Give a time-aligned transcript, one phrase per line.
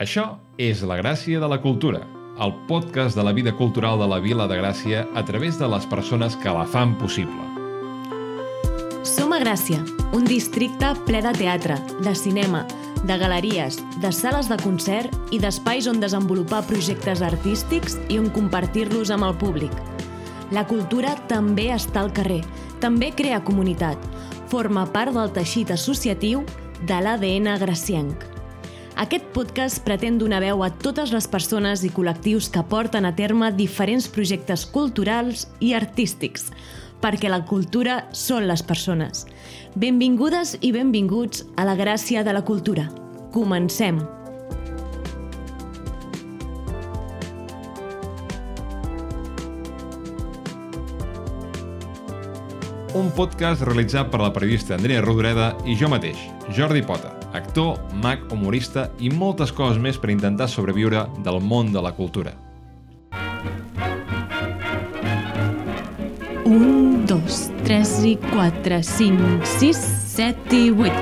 [0.00, 1.98] Això és La Gràcia de la Cultura,
[2.40, 5.84] el podcast de la vida cultural de la Vila de Gràcia a través de les
[5.90, 7.44] persones que la fan possible.
[9.04, 9.82] Som a Gràcia,
[10.16, 12.62] un districte ple de teatre, de cinema,
[13.04, 19.12] de galeries, de sales de concert i d'espais on desenvolupar projectes artístics i on compartir-los
[19.12, 19.76] amb el públic.
[20.48, 22.40] La cultura també està al carrer,
[22.80, 24.00] també crea comunitat,
[24.48, 26.46] forma part del teixit associatiu
[26.88, 28.29] de l'ADN gracienc.
[29.00, 33.46] Aquest podcast pretén donar veu a totes les persones i col·lectius que porten a terme
[33.56, 36.50] diferents projectes culturals i artístics,
[37.00, 39.24] perquè la cultura són les persones.
[39.72, 42.90] Benvingudes i benvinguts a la gràcia de la cultura.
[43.32, 44.02] Comencem!
[53.00, 56.20] Un podcast realitzat per la periodista Andrea Rodoreda i jo mateix,
[56.52, 61.82] Jordi Pota, actor, mag, humorista i moltes coses més per intentar sobreviure del món de
[61.82, 62.34] la cultura.
[66.44, 69.78] Un, dos, tres i quatre, cinc, sis,
[70.10, 70.96] set i vuit.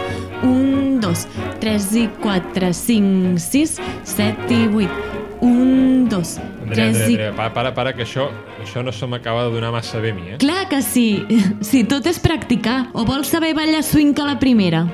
[0.45, 1.25] Un, dos,
[1.63, 4.93] tres i quatre, cinc, sis, set i vuit.
[5.41, 7.13] Un, dos, Andrea, tres Andrea, i...
[7.15, 8.29] Andrea, para, para, para, que això,
[8.61, 10.39] això no se m'acaba de donar massa bé a mi, eh?
[10.43, 11.25] Clar que sí!
[11.69, 12.89] Si tot és practicar.
[12.93, 14.85] O vols saber ballar swing a la primera?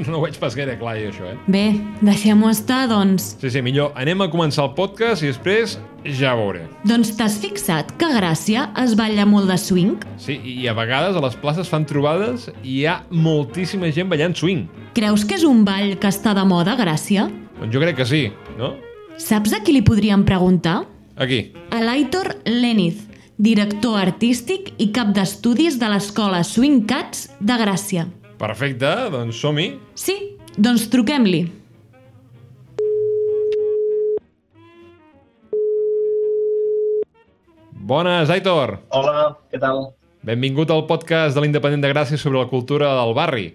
[0.10, 1.36] No ho veig pas gaire clar, jo, això, eh?
[1.50, 1.64] Bé,
[2.00, 3.34] deixem-ho estar, doncs.
[3.40, 5.76] Sí, sí, millor anem a començar el podcast i després
[6.16, 6.64] ja veuré.
[6.88, 9.98] Doncs t'has fixat que a Gràcia es balla molt de swing?
[10.20, 14.36] Sí, i a vegades a les places fan trobades i hi ha moltíssima gent ballant
[14.36, 14.66] swing.
[14.96, 17.28] Creus que és un ball que està de moda Gràcia?
[17.60, 18.24] Doncs jo crec que sí,
[18.58, 18.74] no?
[19.20, 20.80] Saps a qui li podríem preguntar?
[21.20, 21.50] Aquí.
[21.76, 23.02] A l'Aitor Leniz,
[23.36, 28.08] director artístic i cap d'estudis de l'escola Swing Cats de Gràcia.
[28.40, 29.66] Perfecte, doncs som-hi.
[30.00, 30.14] Sí,
[30.56, 31.42] doncs truquem-li.
[37.90, 38.78] Bones, Aitor!
[38.96, 39.90] Hola, què tal?
[40.24, 43.46] Benvingut al podcast de l'Independent de Gràcia sobre la cultura del barri.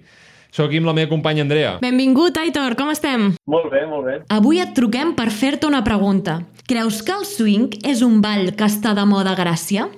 [0.54, 1.76] Soc aquí amb la meva companya Andrea.
[1.82, 3.32] Benvingut, Aitor, com estem?
[3.50, 4.20] Molt bé, molt bé.
[4.38, 6.44] Avui et truquem per fer-te una pregunta.
[6.70, 9.90] Creus que el swing és un ball que està de moda a Gràcia?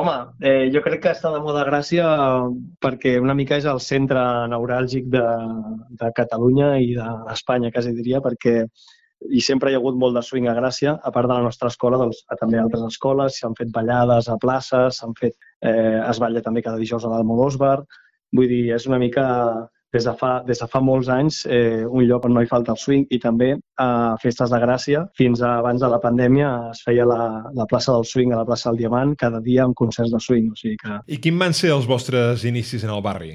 [0.00, 2.06] Home, eh, jo crec que està de moda Gràcia
[2.80, 5.24] perquè una mica és el centre neuràlgic de,
[6.00, 8.54] de Catalunya i d'Espanya, quasi diria, perquè
[9.28, 11.68] i sempre hi ha hagut molt de swing a Gràcia, a part de la nostra
[11.68, 16.22] escola, doncs, també a altres escoles, s'han fet ballades a places, s'han fet, eh, es
[16.24, 17.76] balla també cada dijous a l'Almodósbar,
[18.32, 19.26] vull dir, és una mica
[19.92, 22.72] des de fa, des de fa molts anys eh, un lloc on no hi falta
[22.72, 26.80] el swing i també a Festes de Gràcia, fins a abans de la pandèmia es
[26.86, 27.20] feia la,
[27.52, 30.50] la plaça del swing a la plaça del Diamant cada dia amb concerts de swing,
[30.52, 33.34] o sigui que I quin van ser els vostres inicis en el barri?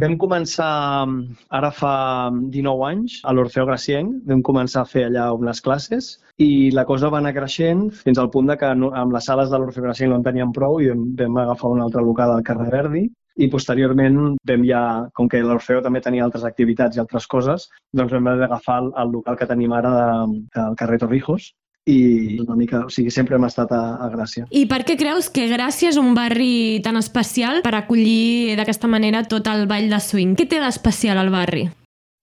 [0.00, 1.04] Vam començar
[1.52, 6.06] ara fa 19 anys a l'Orfeo Gracienc, vam començar a fer allà unes classes
[6.40, 9.50] i la cosa va anar creixent fins al punt de que no- amb les sales
[9.52, 12.42] de l'Orfeo Gracienc no en teníem prou i vam, vam agafar un altre local al
[12.46, 13.04] carrer Verdi
[13.36, 14.84] i posteriorment vam ja,
[15.14, 18.90] com que l'Orfeo també tenia altres activitats i altres coses, doncs vam haver d'agafar el,
[19.02, 21.50] el local que tenim ara de, del carrer Torrijos
[21.90, 24.46] i una mica, o sigui, sempre hem estat a, a Gràcia.
[24.56, 29.24] I per què creus que Gràcia és un barri tan especial per acollir d'aquesta manera
[29.28, 30.36] tot el ball de swing?
[30.38, 31.66] Què té d'especial al barri?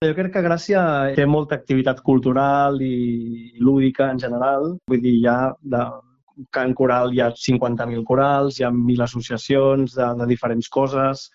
[0.02, 0.82] Jo crec que Gràcia
[1.14, 4.72] té molta activitat cultural i lúdica en general.
[4.90, 5.84] Vull dir, ha de
[6.54, 11.28] cant coral, hi ha 50.000 corals, hi ha 1.000 associacions de, de diferents coses,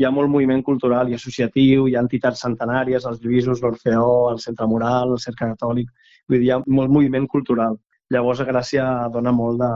[0.00, 4.40] hi ha molt moviment cultural i associatiu, hi ha entitats centenàries, els Lluïsos, l'Orfeó, el
[4.40, 5.90] Centre Moral, el Cercle Catòlic...
[6.30, 7.76] Vull dir, hi ha molt moviment cultural.
[8.14, 9.70] Llavors, Gràcia dona molt de,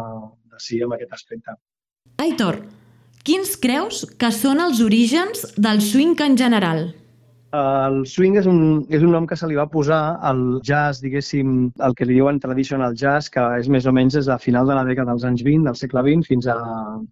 [0.53, 1.57] de sí en aquest aspecte.
[2.23, 2.61] Aitor,
[3.27, 6.87] quins creus que són els orígens del swing en general?
[7.55, 8.59] El swing és un,
[8.91, 10.01] és un nom que se li va posar
[10.31, 11.53] al jazz, diguéssim,
[11.87, 14.79] el que li diuen traditional jazz, que és més o menys des de final de
[14.79, 16.59] la dècada dels anys 20, del segle XX, fins a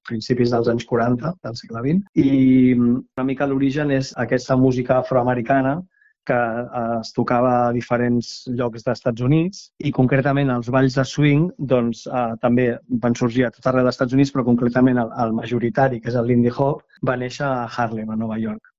[0.09, 2.11] principis dels anys 40 del segle XX.
[2.25, 5.79] I una mica l'origen és aquesta música afroamericana
[6.25, 11.05] que eh, es tocava a diferents llocs dels Estats Units i concretament els balls de
[11.13, 12.69] swing doncs, eh, també
[13.07, 16.19] van sorgir a tot arreu dels Estats Units, però concretament el, el majoritari, que és
[16.19, 18.72] el Lindy Hop, va néixer a Harlem, a Nova York.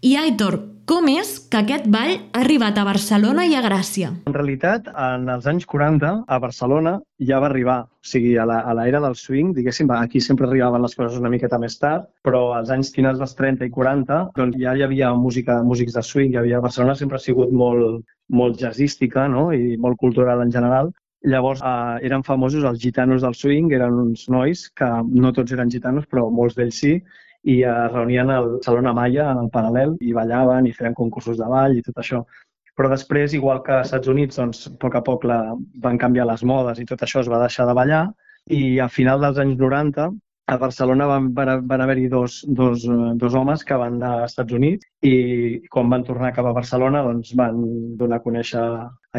[0.00, 0.54] I Aitor,
[0.88, 4.14] com és que aquest ball ha arribat a Barcelona i a Gràcia?
[4.30, 6.94] En realitat, en els anys 40, a Barcelona
[7.28, 7.76] ja va arribar.
[7.84, 11.76] O sigui, a l'era del swing, diguéssim, aquí sempre arribaven les coses una miqueta més
[11.84, 16.00] tard, però als anys finals dels 30 i 40 doncs ja hi havia música, músics
[16.00, 18.00] de swing, hi havia, Barcelona sempre ha sigut molt,
[18.32, 19.50] molt jazzística no?
[19.52, 20.94] i molt cultural en general.
[21.28, 25.68] Llavors eh, eren famosos els gitanos del swing, eren uns nois que no tots eren
[25.68, 27.02] gitanos, però molts d'ells sí,
[27.44, 31.48] i es reunien al Salón Amaya, en el paral·lel, i ballaven i feien concursos de
[31.48, 32.24] ball i tot això.
[32.76, 35.38] però després, igual que als Estats Units, doncs, a poc a poc la,
[35.84, 38.06] van canviar les modes i tot això es va deixar de ballar
[38.48, 40.06] i a final dels anys 90
[40.50, 42.86] a Barcelona van, van, van haver-hi dos, dos,
[43.22, 47.34] dos homes que van als Estats Units i quan van tornar cap a Barcelona doncs,
[47.38, 47.60] van
[48.00, 48.64] donar a conèixer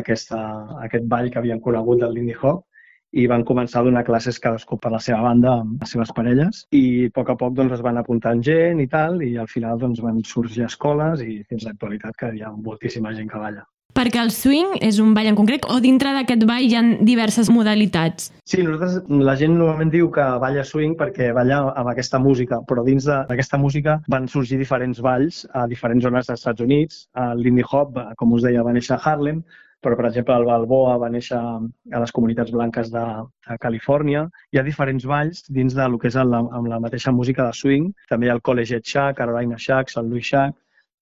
[0.02, 0.42] aquesta,
[0.88, 2.66] aquest ball que havien conegut del Lindy Hop
[3.12, 6.64] i van començar a donar classes cadascú per la seva banda amb les seves parelles
[6.72, 9.80] i a poc a poc doncs, es van apuntant gent i tal i al final
[9.80, 13.68] doncs, van sorgir escoles i fins a l'actualitat que hi ha moltíssima gent que balla.
[13.92, 17.50] Perquè el swing és un ball en concret o dintre d'aquest ball hi ha diverses
[17.52, 18.30] modalitats?
[18.48, 22.86] Sí, nosaltres, la gent normalment diu que balla swing perquè balla amb aquesta música, però
[22.88, 27.04] dins d'aquesta música van sorgir diferents balls a diferents zones dels Estats Units.
[27.20, 29.44] El Lindy Hop, com us deia, va néixer a Harlem,
[29.82, 33.06] però, per exemple, el Balboa va néixer a les comunitats blanques de,
[33.50, 34.28] de Califòrnia.
[34.54, 37.58] Hi ha diferents balls dins de lo que és el, amb la mateixa música de
[37.58, 37.92] swing.
[38.12, 40.58] També hi ha el Collegiate Shack, Carolina Shacks, el Louis Shack.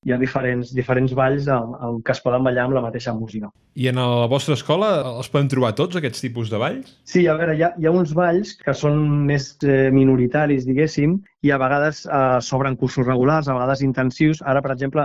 [0.08, 3.50] Hi ha diferents, diferents balls amb, amb, que es poden ballar amb la mateixa música.
[3.76, 6.94] I en la vostra escola els poden trobar tots, aquests tipus de balls?
[7.04, 11.18] Sí, a veure, hi ha, hi ha uns balls que són més eh, minoritaris, diguéssim,
[11.44, 14.40] i a vegades eh, s'obren cursos regulars, a vegades intensius.
[14.48, 15.04] Ara, per exemple,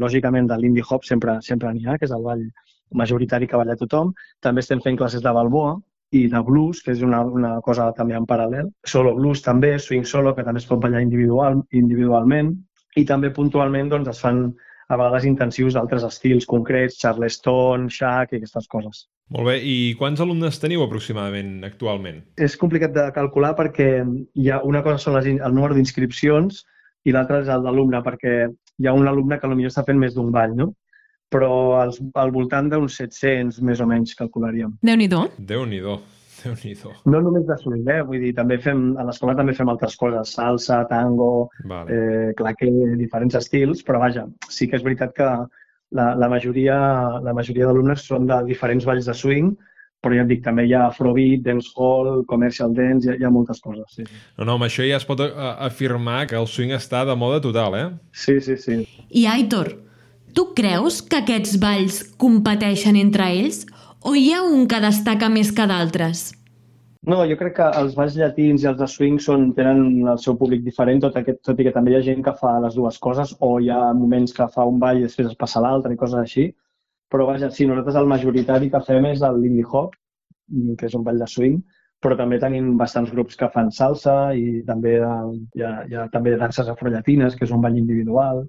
[0.00, 2.46] lògicament, de l'indie hop sempre sempre n'hi ha, que és el ball
[2.94, 4.12] majoritari que balla tothom.
[4.42, 5.76] També estem fent classes de balboa
[6.14, 8.70] i de blues, que és una, una cosa també en paral·lel.
[8.86, 12.54] Solo blues també, swing solo, que també es pot ballar individual, individualment.
[12.96, 14.46] I també puntualment doncs, es fan
[14.86, 19.06] a vegades intensius d'altres estils concrets, charleston, shack i aquestes coses.
[19.34, 22.20] Molt bé, i quants alumnes teniu aproximadament actualment?
[22.38, 26.62] És complicat de calcular perquè hi ha una cosa són les, el número d'inscripcions
[27.06, 30.14] i l'altra és el d'alumne, perquè hi ha un alumne que potser està fent més
[30.14, 30.70] d'un ball, no?
[31.32, 34.76] Però als, al voltant d'uns 700 més o menys calcularíem.
[34.86, 35.26] Déu-n'hi-do.
[35.38, 35.98] Déu-n'hi-do.
[36.44, 36.74] déu nhi
[37.10, 38.02] No només de swing, eh?
[38.06, 41.92] Vull dir, també fem, a l'escola també fem altres coses, salsa, tango, vale.
[41.92, 42.70] eh, claqué,
[43.00, 45.30] diferents estils, però vaja, sí que és veritat que
[45.96, 46.76] la, la majoria,
[47.22, 49.54] la majoria d'alumnes són de diferents balls de swing,
[50.02, 53.32] però ja et dic, també hi ha afrobeat, dancehall, commercial dance, hi ha, hi ha
[53.32, 53.96] moltes coses.
[53.96, 54.06] Sí.
[54.36, 57.78] No, no, amb això ja es pot afirmar que el swing està de moda total,
[57.80, 57.88] eh?
[58.12, 58.82] Sí, sí, sí.
[59.10, 59.72] I Aitor,
[60.36, 63.62] Tu creus que aquests balls competeixen entre ells
[64.04, 66.26] o hi ha un que destaca més que d'altres?
[67.08, 70.34] No, jo crec que els balls llatins i els de swing són, tenen el seu
[70.36, 72.98] públic diferent, tot, aquest, tot i que també hi ha gent que fa les dues
[73.06, 76.00] coses, o hi ha moments que fa un ball i després es passa l'altre i
[76.02, 76.50] coses així.
[77.14, 79.94] Però vaja, sí, nosaltres el majoritari que fem és el Lindy Hop,
[80.76, 81.62] que és un ball de swing,
[82.02, 86.36] però també tenim bastants grups que fan salsa i també hi ha, hi ha també
[86.36, 88.44] danses afrollatines, que és un ball individual.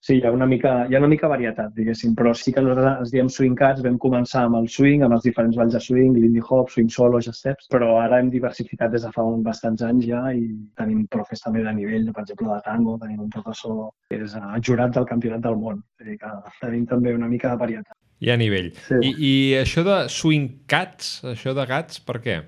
[0.00, 3.02] Sí, hi ha una mica, hi ha una mica varietat, diguéssim, però sí que nosaltres
[3.02, 6.14] ens diem swing cats, vam començar amb el swing, amb els diferents balls de swing,
[6.16, 9.84] lindy hop, swing solo, jazz steps, però ara hem diversificat des de fa uns bastants
[9.84, 10.46] anys ja i
[10.80, 14.54] tenim profes també de nivell, per exemple, de tango, tenim un professor que és uh,
[14.64, 16.32] jurat del campionat del món, és dir, que
[16.62, 17.98] tenim també una mica de varietat.
[18.24, 18.72] Hi ha nivell.
[18.86, 19.02] Sí.
[19.04, 22.38] I, I això de swing cats, això de gats, per què?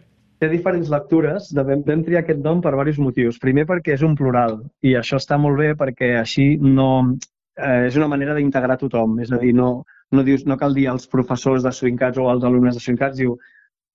[0.43, 1.53] té diferents lectures.
[1.55, 3.39] Vam, vam triar aquest nom per diversos motius.
[3.39, 6.89] Primer perquè és un plural i això està molt bé perquè així no,
[7.59, 9.19] eh, és una manera d'integrar tothom.
[9.25, 9.71] És a dir, no,
[10.13, 13.37] no, dius, no cal dir als professors de Swingcats o als alumnes de Swingcats, diu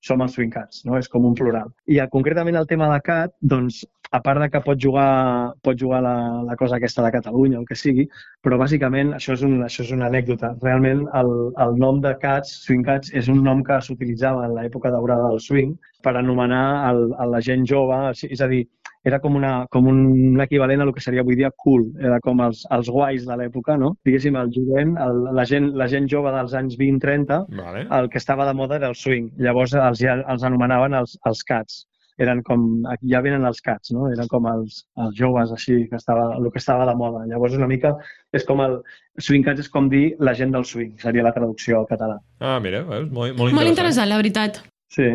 [0.07, 0.97] som els Swingcats, no?
[0.97, 1.71] és com un plural.
[1.89, 6.01] I concretament el tema de CAT, doncs, a part de que pot jugar, pot jugar
[6.05, 6.15] la,
[6.47, 8.07] la cosa aquesta de Catalunya, el que sigui,
[8.43, 10.53] però bàsicament això és, un, això és una anècdota.
[10.63, 11.33] Realment el,
[11.65, 15.43] el nom de Cats, Swing Cats, és un nom que s'utilitzava en l'època daurada del
[15.43, 18.63] swing per anomenar el, el, la gent jove, és a dir,
[19.07, 22.41] era com, una, com un equivalent a lo que seria avui dia cool, era com
[22.43, 23.93] els, els guais de l'època, no?
[24.07, 27.85] Diguéssim, el jovent, el, la, gent, la gent jove dels anys 20-30, vale.
[27.99, 29.29] el que estava de moda era el swing.
[29.39, 31.85] Llavors els, els anomenaven els, els cats.
[32.17, 32.63] Eren com,
[33.05, 34.07] ja venen els cats, no?
[34.09, 37.25] Eren com els, els joves, així, que estava, el que estava de moda.
[37.29, 37.93] Llavors una mica
[38.33, 38.79] és com el...
[39.21, 42.19] Swing cats és com dir la gent del swing, seria la traducció al català.
[42.37, 43.57] Ah, mira, és molt, molt interessant.
[43.57, 44.61] Molt interessant, la veritat.
[44.93, 45.07] Sí.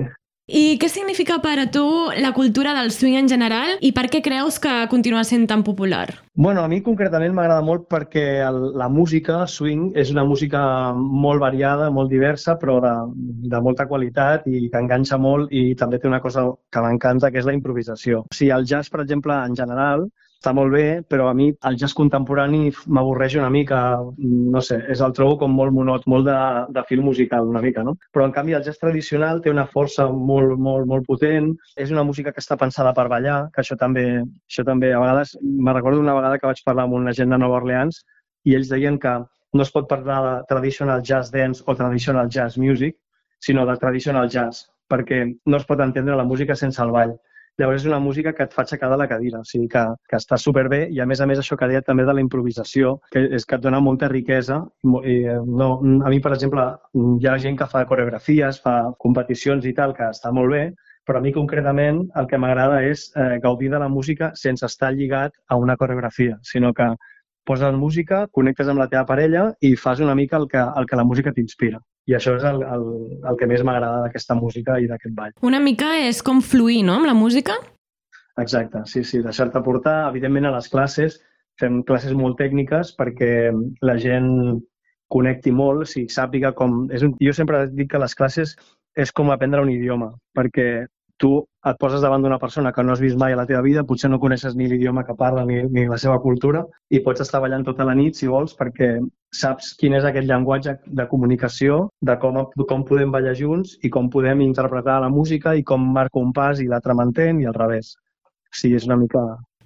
[0.53, 1.83] I què significa per a tu
[2.21, 6.11] la cultura del swing en general i per què creus que continua sent tan popular?
[6.37, 10.61] Bueno, a mi concretament m'agrada molt perquè el, la música swing és una música
[10.93, 12.93] molt variada, molt diversa, però de,
[13.49, 17.41] de molta qualitat i que enganxa molt i també té una cosa que m'encanta, que
[17.41, 18.27] és la improvisació.
[18.29, 20.05] O sigui, el jazz, per exemple, en general,
[20.43, 23.79] està molt bé, però a mi el jazz contemporani m'avorreix una mica,
[24.19, 26.39] no sé, és el trobo com molt monot, molt de,
[26.75, 27.95] de fil musical una mica, no?
[28.11, 32.03] Però en canvi el jazz tradicional té una força molt, molt, molt potent, és una
[32.09, 34.07] música que està pensada per ballar, que això també,
[34.51, 37.39] això també a vegades, me recordo una vegada que vaig parlar amb una gent de
[37.39, 38.03] Nova Orleans
[38.43, 39.17] i ells deien que
[39.53, 42.99] no es pot parlar de traditional jazz dance o traditional jazz music,
[43.39, 47.15] sinó de traditional jazz, perquè no es pot entendre la música sense el ball
[47.61, 50.17] Llavors és una música que et fa aixecar de la cadira, o sigui que, que
[50.19, 53.27] està superbé i a més a més això que deia també de la improvisació, que
[53.37, 54.63] és que et dona molta riquesa.
[54.89, 56.65] I, eh, no, a mi, per exemple,
[57.21, 60.65] hi ha gent que fa coreografies, fa competicions i tal, que està molt bé,
[61.05, 64.93] però a mi concretament el que m'agrada és eh, gaudir de la música sense estar
[64.95, 66.89] lligat a una coreografia, sinó que
[67.49, 70.99] poses música, connectes amb la teva parella i fas una mica el que, el que
[70.99, 71.81] la música t'inspira.
[72.11, 72.87] I això és el, el,
[73.31, 75.35] el que més m'agrada d'aquesta música i d'aquest ball.
[75.47, 77.59] Una mica és com fluir, no?, amb la música?
[78.41, 80.09] Exacte, sí, sí, deixar-te portar.
[80.11, 81.21] Evidentment, a les classes
[81.61, 83.53] fem classes molt tècniques perquè
[83.85, 84.31] la gent
[85.13, 86.87] connecti molt, si sàpiga com...
[86.91, 87.13] És un...
[87.21, 88.57] Jo sempre dic que les classes
[88.97, 90.87] és com aprendre un idioma, perquè
[91.19, 93.85] tu et poses davant d'una persona que no has vist mai a la teva vida,
[93.87, 97.41] potser no coneixes ni l'idioma que parla ni, ni la seva cultura, i pots estar
[97.45, 98.97] ballant tota la nit, si vols, perquè
[99.33, 104.11] saps quin és aquest llenguatge de comunicació, de com, com podem ballar junts i com
[104.11, 107.95] podem interpretar la música i com marca un pas i l'altre m'entén i al revés.
[108.53, 109.23] O sigui, és una mica...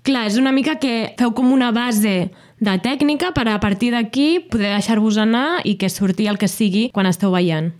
[0.06, 2.28] Clar, és una mica que feu com una base
[2.62, 6.90] de tècnica per a partir d'aquí poder deixar-vos anar i que surti el que sigui
[6.94, 7.72] quan esteu ballant.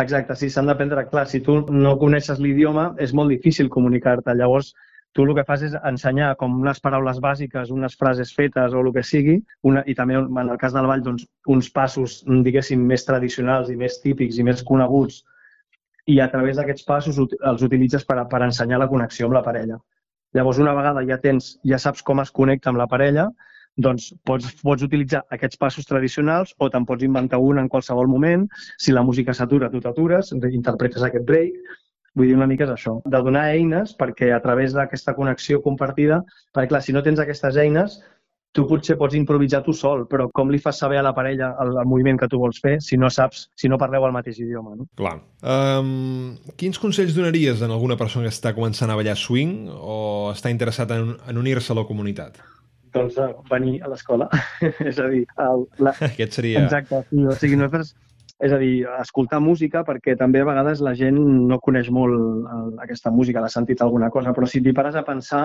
[0.00, 1.02] Exacte, sí, s'han d'aprendre.
[1.10, 4.34] Clar, si tu no coneixes l'idioma, és molt difícil comunicar-te.
[4.38, 4.70] Llavors,
[5.12, 8.92] tu el que fas és ensenyar com unes paraules bàsiques, unes frases fetes o el
[8.94, 13.04] que sigui, una, i també en el cas del ball, doncs, uns passos, diguéssim, més
[13.08, 15.24] tradicionals i més típics i més coneguts,
[16.06, 19.80] i a través d'aquests passos els utilitzes per, per ensenyar la connexió amb la parella.
[20.34, 23.26] Llavors, una vegada ja tens, ja saps com es connecta amb la parella,
[23.76, 28.48] doncs pots, pots utilitzar aquests passos tradicionals o te'n pots inventar un en qualsevol moment.
[28.78, 31.76] Si la música s'atura, tu t'atures, interpretes aquest break.
[32.18, 36.24] Vull dir, una mica és això, de donar eines perquè a través d'aquesta connexió compartida,
[36.50, 38.00] perquè clar, si no tens aquestes eines,
[38.50, 41.70] tu potser pots improvisar tu sol, però com li fas saber a la parella el,
[41.78, 44.74] el moviment que tu vols fer si no saps, si no parleu el mateix idioma,
[44.74, 44.88] no?
[44.98, 45.20] Clar.
[45.40, 49.98] Um, quins consells donaries en alguna persona que està començant a ballar swing o
[50.34, 52.42] està interessat en, en unir-se a la comunitat?
[52.94, 54.28] Doncs, uh, venir a l'escola.
[54.90, 55.96] és a dir, el, la...
[56.12, 56.64] aquest seria...
[56.64, 57.94] Exacte, sí, o sigui, nosaltres
[58.40, 61.18] és a dir, escoltar música perquè també a vegades la gent
[61.48, 65.42] no coneix molt aquesta música, l'ha sentit alguna cosa, però si t'hi pares a pensar,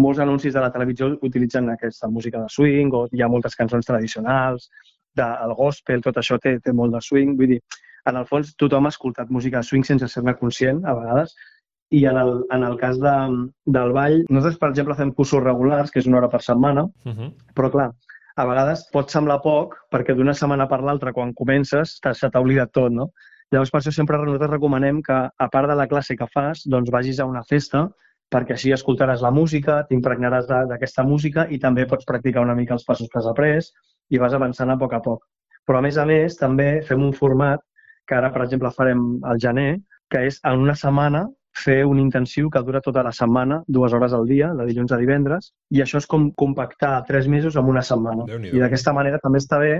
[0.00, 3.84] molts anuncis de la televisió utilitzen aquesta música de swing o hi ha moltes cançons
[3.84, 4.70] tradicionals,
[5.16, 7.60] del gospel, tot això té, té molt de swing, vull dir,
[8.08, 11.34] en el fons tothom ha escoltat música de swing sense ser-ne conscient a vegades
[11.90, 13.14] i en el, en el cas de,
[13.66, 17.14] del ball, nosaltres, per exemple, fem cursos regulars, que és una hora per setmana, uh
[17.14, 17.32] -huh.
[17.54, 17.90] però clar,
[18.36, 22.70] a vegades pot semblar poc perquè d'una setmana per l'altra, quan comences, se t'ha oblidat
[22.72, 23.10] tot, no?
[23.50, 26.90] Llavors, per això sempre nosaltres recomanem que, a part de la classe que fas, doncs
[26.90, 27.88] vagis a una festa
[28.30, 32.84] perquè així escoltaràs la música, t'impregnaràs d'aquesta música i també pots practicar una mica els
[32.86, 33.72] passos que has après
[34.10, 35.24] i vas avançant a poc a poc.
[35.66, 37.60] Però, a més a més, també fem un format
[38.06, 39.80] que ara, per exemple, farem al gener,
[40.10, 41.26] que és en una setmana
[41.56, 44.98] fer un intensiu que dura tota la setmana, dues hores al dia, de dilluns a
[45.00, 48.26] divendres, i això és com compactar tres mesos en una setmana.
[48.54, 49.74] I d'aquesta manera també està bé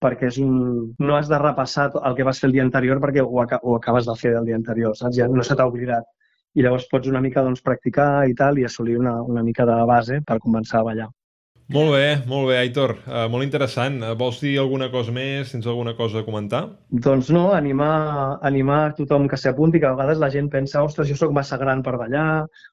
[0.00, 0.94] perquè és un...
[0.98, 3.76] no has de repassar el que vas fer el dia anterior perquè ho, aca ho
[3.76, 5.18] acabes de fer el dia anterior, saps?
[5.18, 6.08] Ja no se t'ha oblidat.
[6.56, 9.76] I llavors pots una mica doncs, practicar i tal i assolir una, una mica de
[9.86, 11.10] base per començar a ballar.
[11.70, 12.96] Molt bé, molt bé, Aitor.
[13.06, 14.00] Uh, molt interessant.
[14.02, 15.52] Uh, vols dir alguna cosa més?
[15.52, 16.64] Tens alguna cosa a comentar?
[17.04, 21.06] Doncs no, animar, animar tothom que s'hi apunti, que a vegades la gent pensa ostres,
[21.06, 22.24] jo sóc massa gran per ballar,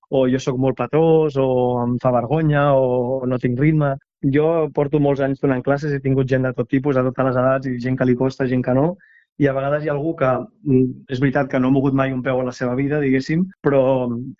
[0.09, 1.47] o jo sóc molt patós, o
[1.83, 3.93] em fa vergonya, o no tinc ritme.
[4.33, 7.39] Jo porto molts anys donant classes, he tingut gent de tot tipus, a totes les
[7.43, 8.95] edats, i gent que li costa, gent que no,
[9.37, 12.13] i a vegades hi ha algú que mm, és veritat que no ha mogut mai
[12.13, 13.81] un peu a la seva vida, diguéssim, però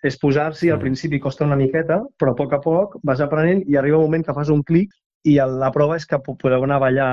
[0.02, 3.78] és posar-s'hi, al principi costa una miqueta, però a poc a poc vas aprenent i
[3.78, 4.94] arriba un moment que fas un clic
[5.26, 7.10] i la prova és que podeu anar a ballar,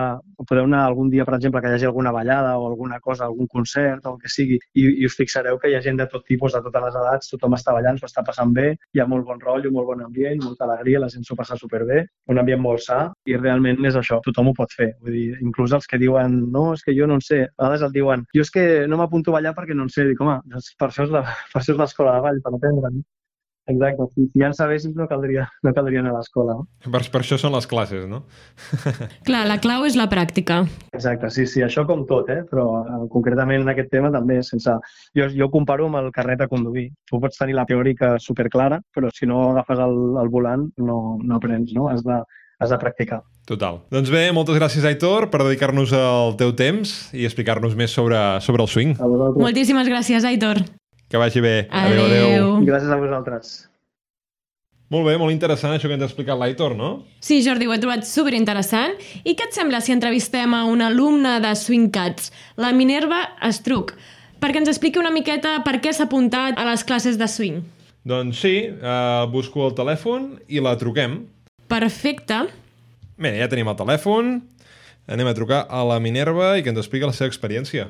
[0.48, 3.48] podeu anar algun dia, per exemple, que hi hagi alguna ballada o alguna cosa, algun
[3.48, 6.26] concert o el que sigui, i, i us fixareu que hi ha gent de tot
[6.28, 9.26] tipus, de totes les edats, tothom està ballant, s'ho està passant bé, hi ha molt
[9.26, 12.86] bon rotllo, molt bon ambient, molta alegria, la gent s'ho passa superbé, un ambient molt
[12.86, 14.92] sa, i realment és això, tothom ho pot fer.
[15.02, 17.90] Vull dir, inclús els que diuen, no, és que jo no en sé, a vegades
[17.90, 20.40] el diuen, jo és que no m'apunto a ballar perquè no en sé, dic, home,
[20.52, 22.96] doncs per això és l'escola de ball, per aprendre.
[23.68, 26.60] Exacte, si, si ja en sabéssim no caldria, no caldria anar a l'escola.
[26.60, 26.92] No?
[26.94, 28.22] Per, per això són les classes, no?
[29.28, 30.60] Clar, la clau és la pràctica.
[30.94, 32.44] Exacte, sí, sí, això com tot, eh?
[32.52, 34.78] però eh, concretament en aquest tema també sense...
[35.18, 36.86] Jo, jo comparo amb el carnet de conduir.
[37.10, 41.42] Tu pots tenir la teòrica superclara, però si no agafes el, el volant no, no
[41.42, 41.90] aprens, no?
[41.90, 42.22] Has de,
[42.62, 43.24] has de practicar.
[43.50, 43.82] Total.
[43.94, 48.66] Doncs bé, moltes gràcies, Aitor, per dedicar-nos el teu temps i explicar-nos més sobre, sobre
[48.66, 48.98] el swing.
[49.42, 50.62] Moltíssimes gràcies, Aitor.
[51.10, 51.68] Que vagi bé.
[51.70, 52.28] Adéu, adéu.
[52.28, 52.52] adéu.
[52.66, 53.56] Gràcies a vosaltres.
[54.94, 56.90] Molt bé, molt interessant això que ens ha explicat l'Aitor, no?
[57.24, 58.94] Sí, Jordi, ho he trobat superinteressant.
[59.26, 62.30] I què et sembla si entrevistem a una alumna de Swing Cats,
[62.62, 63.96] la Minerva Estruc,
[64.42, 67.64] perquè ens expliqui una miqueta per què s'ha apuntat a les classes de swing?
[68.06, 71.24] Doncs sí, eh, busco el telèfon i la truquem.
[71.66, 72.44] Perfecte.
[73.18, 74.36] Bé, ja tenim el telèfon,
[75.10, 77.90] anem a trucar a la Minerva i que ens expliqui la seva experiència.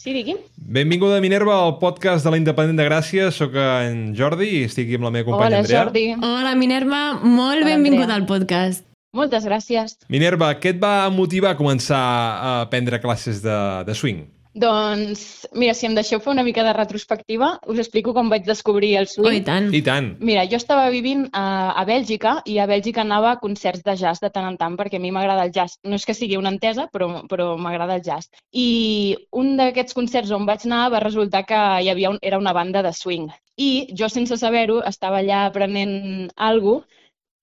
[0.00, 0.38] Sí, digui'm.
[0.56, 3.26] Benvinguda, Minerva, al podcast de la Independent de Gràcia.
[3.36, 5.82] Soc en Jordi i estic aquí amb la meva companya Hola, Andrea.
[5.84, 6.04] Jordi.
[6.24, 8.16] Hola, Minerva, molt Hola, benvinguda Andrea.
[8.22, 8.86] al podcast.
[9.12, 9.98] Moltes gràcies.
[10.08, 14.22] Minerva, què et va motivar a començar a prendre classes de, de swing?
[14.52, 18.96] Doncs, mira, si em deixeu fer una mica de retrospectiva, us explico com vaig descobrir
[18.98, 19.28] el swing.
[19.28, 19.68] Oh, i tant.
[19.74, 20.08] I tant.
[20.18, 21.44] Mira, jo estava vivint a,
[21.78, 24.98] a Bèlgica i a Bèlgica anava a concerts de jazz de tant en tant perquè
[24.98, 25.78] a mi m'agrada el jazz.
[25.86, 28.30] No és que sigui una entesa, però, però m'agrada el jazz.
[28.50, 32.56] I un d'aquests concerts on vaig anar va resultar que hi havia un, era una
[32.56, 33.30] banda de swing.
[33.60, 36.98] I jo, sense saber-ho, estava allà aprenent alguna cosa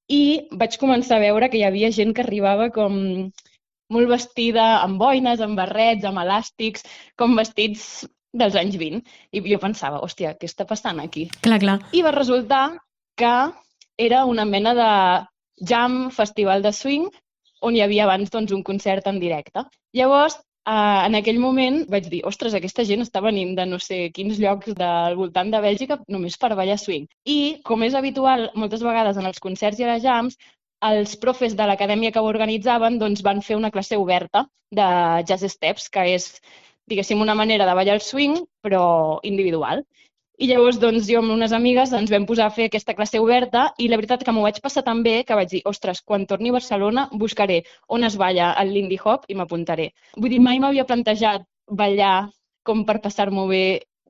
[0.07, 2.95] i vaig començar a veure que hi havia gent que arribava com
[3.93, 6.85] molt vestida amb boines, amb barrets, amb elàstics,
[7.19, 9.03] com vestits dels anys 20.
[9.31, 11.27] I jo pensava, hòstia, què està passant aquí?
[11.41, 11.77] Clar, clar.
[11.95, 12.65] I va resultar
[13.17, 13.35] que
[13.97, 14.91] era una mena de
[15.67, 17.07] jam, festival de swing,
[17.65, 19.63] on hi havia abans doncs, un concert en directe.
[19.97, 24.11] Llavors, eh, en aquell moment vaig dir, ostres, aquesta gent està venint de no sé
[24.13, 27.07] quins llocs del voltant de Bèlgica només per ballar swing.
[27.25, 30.37] I, com és habitual moltes vegades en els concerts i a les jams,
[30.85, 34.87] els profes de l'acadèmia que ho organitzaven doncs, van fer una classe oberta de
[35.27, 36.41] jazz steps, que és,
[36.87, 39.83] diguéssim, una manera de ballar el swing, però individual.
[40.37, 43.71] I llavors, doncs, jo amb unes amigues ens vam posar a fer aquesta classe oberta
[43.81, 46.51] i la veritat que m'ho vaig passar tan bé que vaig dir, ostres, quan torni
[46.53, 49.91] a Barcelona buscaré on es balla el Lindy Hop i m'apuntaré.
[50.15, 52.29] Vull dir, mai m'havia plantejat ballar
[52.63, 53.63] com per passar-m'ho bé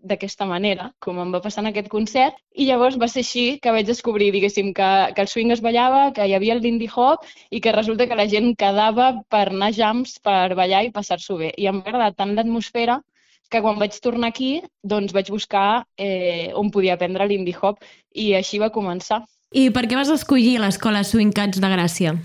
[0.10, 3.74] d'aquesta manera, com em va passar en aquest concert, i llavors va ser així que
[3.76, 7.28] vaig descobrir, diguéssim, que, que el swing es ballava, que hi havia el Lindy Hop
[7.52, 11.52] i que resulta que la gent quedava per anar jams, per ballar i passar-s'ho bé.
[11.58, 13.02] I em va agradar tant l'atmosfera
[13.50, 17.84] que quan vaig tornar aquí doncs vaig buscar eh, on podia aprendre l'Indie Hop
[18.14, 19.24] i així va començar.
[19.56, 22.18] I per què vas escollir l'escola Swing Cats de Gràcia?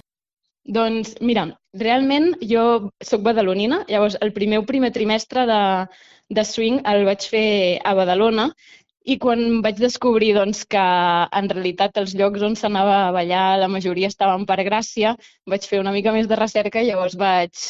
[0.63, 1.49] Doncs mira,
[1.79, 5.63] realment jo sóc badalonina, llavors el primer primer trimestre de,
[6.37, 7.49] de swing el vaig fer
[7.85, 8.51] a Badalona
[9.05, 10.83] i quan vaig descobrir doncs, que
[11.39, 15.17] en realitat els llocs on s'anava a ballar la majoria estaven per Gràcia,
[15.51, 17.65] vaig fer una mica més de recerca i llavors vaig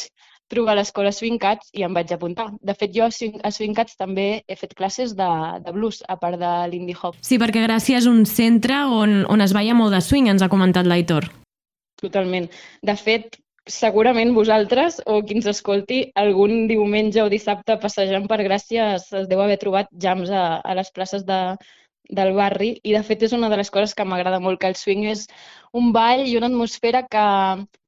[0.53, 2.51] trobar l'escola Swing Cats i em vaig apuntar.
[2.61, 5.29] De fet, jo a Swing, a Swing Cats també he fet classes de,
[5.65, 7.17] de blues, a part de l'indie hop.
[7.25, 10.51] Sí, perquè Gràcia és un centre on, on es balla molt de swing, ens ha
[10.53, 11.31] comentat l'Aitor.
[12.03, 12.51] Totalment.
[12.85, 18.95] De fet, segurament vosaltres o qui ens escolti algun diumenge o dissabte passejant per Gràcia
[18.97, 21.39] es, es deu haver trobat jams a, a les places de,
[22.13, 24.77] del barri i de fet és una de les coses que m'agrada molt, que el
[24.77, 25.25] swing és
[25.79, 27.25] un ball i una atmosfera que,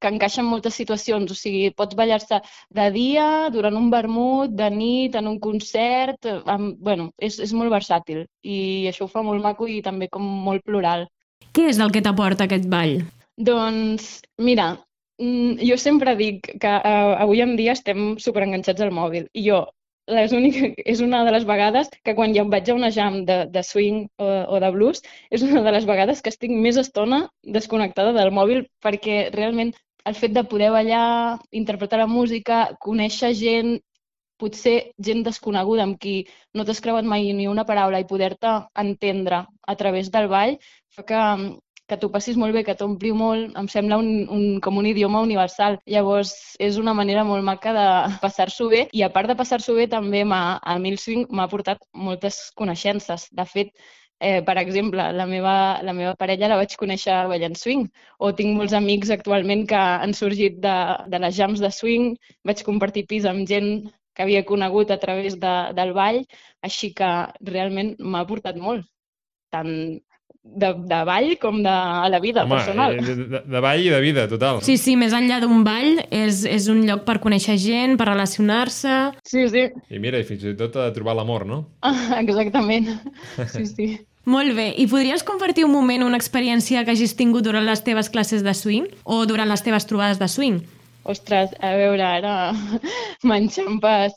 [0.01, 4.71] que encaixa en moltes situacions, o sigui, pots ballar-se de dia, durant un vermut, de
[4.71, 9.43] nit, en un concert, amb, bueno, és, és molt versàtil i això ho fa molt
[9.45, 11.09] maco i també com molt plural.
[11.55, 13.03] Què és el que t'aporta aquest ball?
[13.37, 14.73] Doncs, mira,
[15.19, 19.65] jo sempre dic que uh, avui en dia estem superenganxats al mòbil i jo
[20.07, 23.45] les úniques, és una de les vegades que quan jo vaig a una jam de,
[23.51, 27.29] de swing o, o de blues, és una de les vegades que estic més estona
[27.43, 29.73] desconnectada del mòbil perquè realment
[30.05, 33.79] el fet de poder ballar, interpretar la música, conèixer gent,
[34.37, 39.45] potser gent desconeguda amb qui no t'has creuat mai ni una paraula i poder-te entendre
[39.47, 40.59] a través del ball,
[40.93, 41.23] fa que,
[41.95, 45.23] que t'ho passis molt bé, que t'ompli molt, em sembla un, un, com un idioma
[45.23, 45.79] universal.
[45.87, 47.89] Llavors, és una manera molt maca de
[48.23, 51.83] passar-s'ho bé i a part de passar-s'ho bé, també a mi el swing m'ha portat
[51.95, 53.29] moltes coneixences.
[53.31, 53.71] De fet,
[54.21, 57.85] eh, per exemple, la meva, la meva parella la vaig conèixer ballant swing
[58.19, 60.79] o tinc molts amics actualment que han sorgit de,
[61.13, 63.71] de les jams de swing, vaig compartir pis amb gent
[64.15, 66.23] que havia conegut a través de, del ball,
[66.63, 67.13] així que
[67.51, 68.87] realment m'ha portat molt,
[69.55, 69.73] tant
[70.45, 72.95] de, de ball com de a la vida Home, personal.
[72.99, 74.61] eh, De, de, de ball i de vida, total.
[74.63, 78.97] Sí, sí, més enllà d'un ball, és, és un lloc per conèixer gent, per relacionar-se...
[79.27, 81.63] Sí, sí, I mira, i fins i tot a trobar l'amor, no?
[81.83, 82.93] ah, exactament.
[83.51, 83.89] Sí, sí.
[84.35, 88.09] Molt bé, i podries compartir un moment, una experiència que hagis tingut durant les teves
[88.09, 90.63] classes de swing o durant les teves trobades de swing?
[91.05, 92.37] Ostres, a veure, ara
[93.29, 94.15] m'enxampes.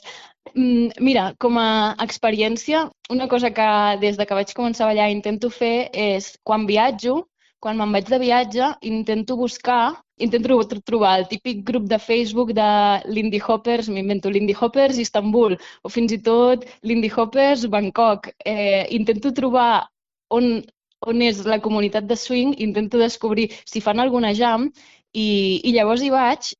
[0.55, 3.67] Mm, Mira, com a experiència, una cosa que
[4.01, 7.15] des de que vaig començar a ballar intento fer és, quan viatjo,
[7.59, 12.53] quan me'n vaig de viatge, intento buscar, intento tro- trobar el típic grup de Facebook
[12.59, 12.67] de
[13.09, 18.29] l'Indie Hoppers, m'invento l'Indie Hoppers Istanbul, o fins i tot l'Indie Hoppers Bangkok.
[18.45, 19.87] Eh, intento trobar
[20.29, 20.61] on,
[21.07, 24.69] on és la comunitat de swing, intento descobrir si fan alguna jam
[25.13, 25.27] i,
[25.65, 26.53] i llavors hi vaig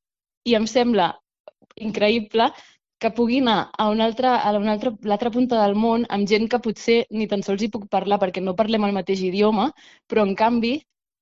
[0.50, 1.12] i em sembla
[1.88, 2.48] increïble
[3.00, 6.48] que pugui anar a una altra, a una altra, l'altra punta del món amb gent
[6.50, 9.70] que potser ni tan sols hi puc parlar perquè no parlem el mateix idioma,
[10.10, 10.74] però en canvi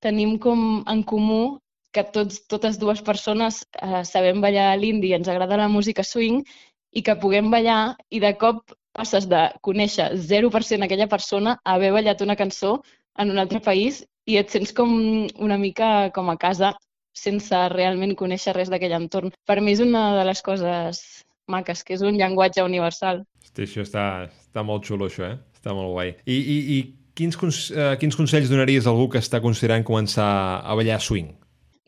[0.05, 1.41] tenim com en comú
[1.95, 6.41] que tots, totes dues persones eh, sabem ballar l'indi ens agrada la música swing
[6.91, 11.91] i que puguem ballar i de cop passes de conèixer 0% aquella persona a haver
[11.95, 12.77] ballat una cançó
[13.19, 14.91] en un altre país i et sents com
[15.47, 16.73] una mica com a casa
[17.15, 19.31] sense realment conèixer res d'aquell entorn.
[19.47, 21.03] Per mi és una de les coses
[21.51, 23.23] maques, que és un llenguatge universal.
[23.43, 25.37] Hosti, això està, està molt xulo, això, eh?
[25.57, 26.15] Està molt guai.
[26.25, 26.79] I, i, i
[27.17, 27.37] quins,
[27.73, 30.27] uh, quins consells donaries a algú que està considerant començar
[30.63, 31.31] a ballar swing?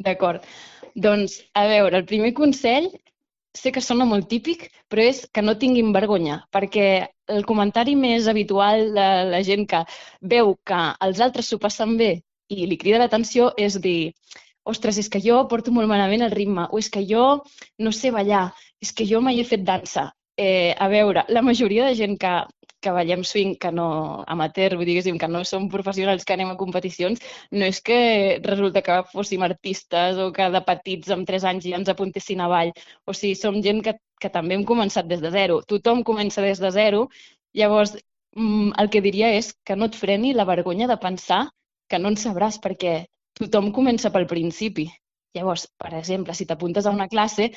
[0.06, 0.46] D'acord.
[0.98, 2.90] Doncs, a veure, el primer consell
[3.58, 6.88] sé que sona molt típic, però és que no tinguin vergonya, perquè
[7.34, 9.84] el comentari més habitual de la gent que
[10.22, 12.12] veu que els altres s'ho passen bé
[12.54, 14.14] i li crida l'atenció és dir
[14.72, 17.26] ostres, és que jo porto molt malament el ritme, o és que jo
[17.80, 18.52] no sé ballar,
[18.84, 20.12] és que jo mai he fet dansa.
[20.38, 22.34] Eh, a veure, la majoria de gent que,
[22.80, 23.88] que ballem swing, que no
[24.28, 27.98] amateur, vull dir, que no som professionals que anem a competicions, no és que
[28.46, 32.52] resulta que fóssim artistes o que de petits amb 3 anys ja ens apuntessin a
[32.54, 32.74] ball.
[33.06, 35.62] O sigui, som gent que, que també hem començat des de zero.
[35.74, 37.08] Tothom comença des de zero.
[37.58, 37.98] Llavors,
[38.36, 41.48] mm, el que diria és que no et freni la vergonya de pensar
[41.90, 43.08] que no en sabràs, perquè
[43.40, 44.88] tothom comença pel principi.
[45.38, 47.52] Llavors, per exemple, si t'apuntes a una classe,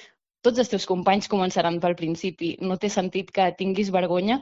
[0.45, 2.55] tots els teus companys començaran pel principi.
[2.61, 4.41] No té sentit que tinguis vergonya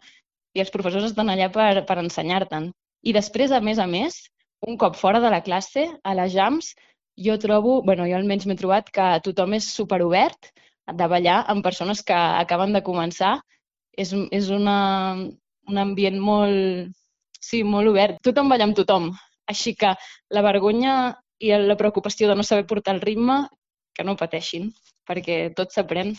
[0.57, 2.71] i els professors estan allà per, per ensenyar-te'n.
[3.07, 4.25] I després, a més a més,
[4.67, 6.73] un cop fora de la classe, a les jams,
[7.19, 10.51] jo trobo, bueno, jo almenys m'he trobat que tothom és superobert
[10.99, 13.39] de ballar amb persones que acaben de començar.
[13.99, 14.79] És, és una,
[15.67, 16.93] un ambient molt,
[17.43, 18.21] sí, molt obert.
[18.23, 19.11] Tothom balla amb tothom.
[19.51, 19.95] Així que
[20.35, 20.95] la vergonya
[21.39, 23.45] i la preocupació de no saber portar el ritme,
[23.95, 24.73] que no pateixin,
[25.09, 26.15] perquè tot s'aprèn.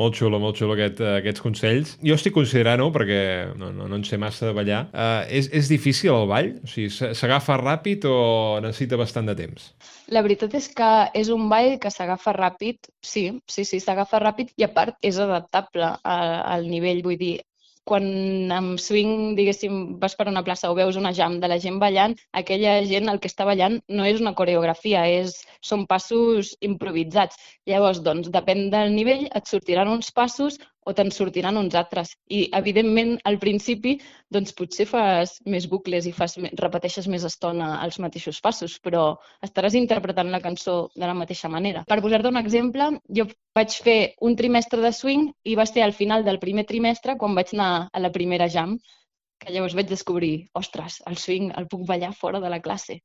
[0.00, 1.90] Molt xulo, molt xulo aquest, uh, aquests consells.
[2.00, 3.20] Jo estic considerant-ho perquè
[3.60, 4.86] no, no, no en sé massa de ballar.
[4.88, 6.48] Uh, és, és difícil el ball?
[6.64, 8.16] O sigui, s'agafa ràpid o
[8.64, 9.68] necessita bastant de temps?
[10.12, 14.56] La veritat és que és un ball que s'agafa ràpid, sí, sí, sí, s'agafa ràpid
[14.56, 17.34] i a part és adaptable al, al nivell, vull dir,
[17.88, 18.04] quan
[18.54, 22.14] amb swing, diguéssim, vas per una plaça o veus una jam de la gent ballant,
[22.40, 25.34] aquella gent el que està ballant no és una coreografia, és,
[25.70, 27.38] són passos improvisats.
[27.70, 32.14] Llavors, doncs, depèn del nivell, et sortiran uns passos o te'n sortiran uns altres.
[32.28, 33.94] I, evidentment, al principi,
[34.32, 39.04] doncs potser fas més bucles i fas, repeteixes més estona els mateixos passos, però
[39.46, 41.84] estaràs interpretant la cançó de la mateixa manera.
[41.88, 45.94] Per posar-te un exemple, jo vaig fer un trimestre de swing i va ser al
[45.96, 48.78] final del primer trimestre quan vaig anar a la primera jam,
[49.42, 53.02] que llavors vaig descobrir, ostres, el swing el puc ballar fora de la classe.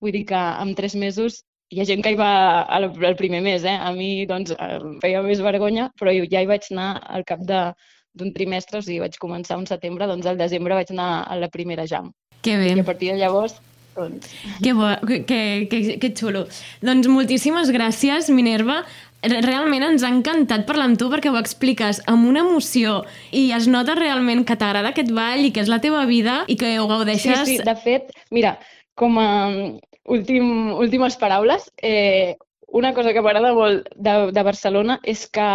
[0.00, 2.30] Vull dir que en tres mesos hi ha gent que hi va
[2.66, 3.76] al, al primer mes, eh?
[3.78, 8.32] A mi, doncs, em feia més vergonya, però ja hi vaig anar al cap d'un
[8.34, 11.86] trimestre, o sigui, vaig començar un setembre, doncs al desembre vaig anar a la primera
[11.86, 12.10] jam.
[12.42, 12.72] Que bé.
[12.74, 13.60] I a partir de llavors,
[13.94, 14.32] doncs...
[14.64, 16.46] Que, bo, que, que, que xulo.
[16.82, 18.80] Doncs moltíssimes gràcies, Minerva.
[19.20, 23.02] Realment ens ha encantat parlar amb tu perquè ho expliques amb una emoció
[23.36, 26.56] i es nota realment que t'agrada aquest ball i que és la teva vida i
[26.56, 27.44] que ho gaudeixes...
[27.44, 28.54] Sí, sí, de fet, mira,
[29.00, 29.30] com a,
[30.04, 31.72] últim, últimes paraules.
[31.82, 32.36] Eh,
[32.68, 35.48] una cosa que m'agrada molt de, de Barcelona és que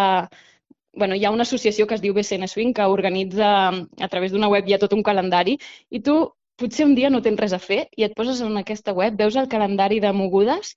[0.95, 4.49] bueno, hi ha una associació que es diu BCN Swing que organitza a través d'una
[4.51, 5.57] web ha tot un calendari
[5.91, 6.15] i tu
[6.55, 9.35] potser un dia no tens res a fer i et poses en aquesta web, veus
[9.35, 10.75] el calendari de mogudes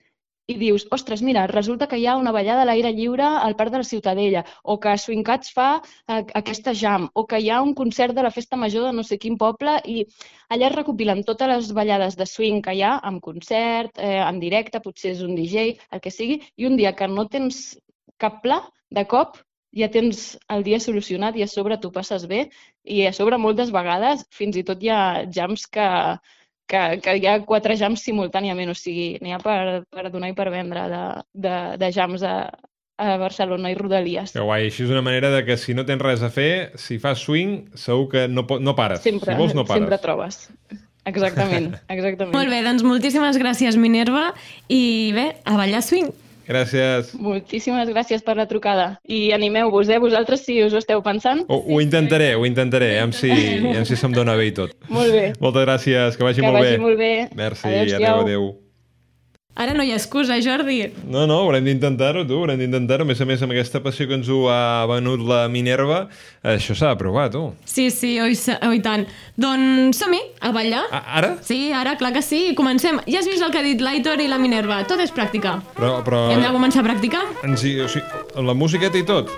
[0.49, 3.75] i dius, ostres, mira, resulta que hi ha una ballada a l'aire lliure al Parc
[3.75, 7.61] de la Ciutadella, o que Swing Cats fa eh, aquesta jam, o que hi ha
[7.65, 10.07] un concert de la Festa Major de no sé quin poble, i
[10.49, 14.41] allà es recopilen totes les ballades de swing que hi ha, amb concert, eh, en
[14.41, 17.77] directe, potser és un DJ, el que sigui, i un dia que no tens
[18.17, 19.37] cap pla, de cop
[19.77, 22.47] ja tens el dia solucionat i a sobre tu passes bé
[22.85, 25.01] i a sobre moltes vegades fins i tot hi ha
[25.39, 25.89] jams que,
[26.69, 30.37] que, que hi ha quatre jams simultàniament, o sigui, n'hi ha per, per donar i
[30.37, 31.05] per vendre de,
[31.47, 32.37] de, de jams a,
[32.99, 34.35] a Barcelona i Rodalies.
[34.37, 36.51] Que guai, així és una manera de que si no tens res a fer,
[36.81, 39.03] si fas swing, segur que no, no pares.
[39.07, 39.87] Sempre, si vols, no pares.
[39.87, 40.45] sempre trobes.
[41.09, 42.35] Exactament, exactament.
[42.37, 44.33] Molt bé, doncs moltíssimes gràcies, Minerva,
[44.69, 44.83] i
[45.17, 46.13] bé, a ballar swing.
[46.49, 47.13] Gràcies.
[47.21, 48.87] Moltíssimes gràcies per la trucada.
[49.05, 49.99] I animeu-vos, eh?
[50.01, 51.45] Vosaltres, si us ho esteu pensant.
[51.49, 52.95] Ho, ho intentaré, ho intentaré.
[53.03, 54.73] Em si, em si se'm dona bé i tot.
[54.89, 55.27] Molt bé.
[55.45, 56.65] Moltes gràcies, que vagi que molt bé.
[56.65, 57.13] Que vagi molt bé.
[57.37, 58.49] Merci, adéu, adéu.
[59.59, 60.77] Ara no hi ha excusa, Jordi.
[61.11, 63.03] No, no, haurem d'intentar-ho, tu, haurem d'intentar-ho.
[63.03, 66.05] A més a més, amb aquesta passió que ens ho ha venut la Minerva,
[66.47, 67.43] això s'ha de provar, tu.
[67.67, 68.37] Sí, sí, oi,
[68.69, 69.03] oi tant.
[69.35, 70.85] Doncs som-hi, a ballar.
[70.95, 71.33] A ara?
[71.43, 72.53] Sí, ara, clar que sí.
[72.59, 73.01] Comencem.
[73.11, 74.85] Ja has vist el que ha dit l'Aitor i la Minerva.
[74.87, 75.59] Tot és pràctica.
[75.75, 76.29] Però, però...
[76.35, 77.25] Hem de començar a practicar?
[77.43, 78.07] En si, o sigui,
[78.47, 79.35] la musiqueta i tot.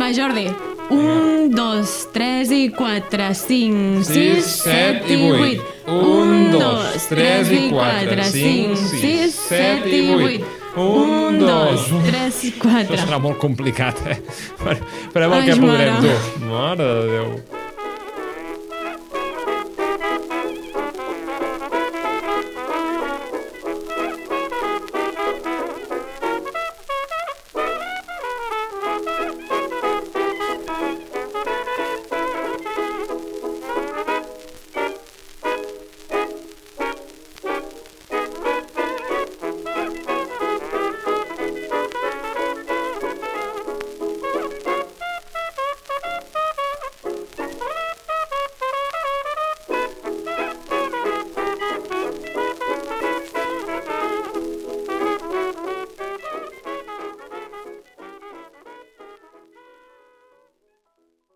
[0.00, 0.48] Va, Jordi.
[0.90, 5.60] Un, dos, tres i quatre, cinc, sis, set i vuit.
[5.90, 10.46] Un, dos, tres i quatre, cinc, sis, set i vuit.
[10.76, 12.98] Un, dos, tres i Això quatre.
[13.00, 14.18] serà molt complicat, eh?
[15.12, 16.16] Farem el Ai, que podrem, mare.
[16.36, 16.44] tu.
[16.50, 17.30] Mare de Déu.